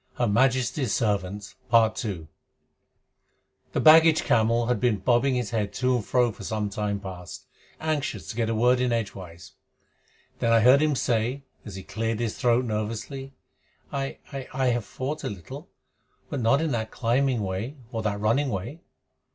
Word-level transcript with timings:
That's 0.17 0.33
scientific 0.33 1.01
and 1.03 1.35
neat. 1.35 1.55
But 1.69 1.93
knives 1.93 2.23
pah!" 2.23 2.25
The 3.73 3.79
baggage 3.79 4.23
camel 4.23 4.65
had 4.65 4.79
been 4.79 4.97
bobbing 4.97 5.35
his 5.35 5.51
head 5.51 5.71
to 5.73 5.97
and 5.97 6.03
fro 6.03 6.31
for 6.31 6.43
some 6.43 6.71
time 6.71 6.99
past, 6.99 7.45
anxious 7.79 8.27
to 8.29 8.35
get 8.35 8.49
a 8.49 8.55
word 8.55 8.79
in 8.79 8.91
edgewise. 8.91 9.51
Then 10.39 10.51
I 10.53 10.61
heard 10.61 10.81
him 10.81 10.95
say, 10.95 11.43
as 11.65 11.75
he 11.75 11.83
cleared 11.83 12.19
his 12.19 12.35
throat, 12.35 12.65
nervously: 12.65 13.35
"I 13.93 14.17
I 14.33 14.47
I 14.51 14.65
have 14.69 14.85
fought 14.85 15.23
a 15.23 15.29
little, 15.29 15.69
but 16.31 16.39
not 16.41 16.61
in 16.61 16.71
that 16.71 16.89
climbing 16.89 17.41
way 17.41 17.77
or 17.91 18.01
that 18.01 18.19
running 18.19 18.49
way." 18.49 18.81